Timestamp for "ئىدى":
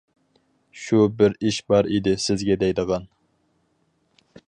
1.97-2.15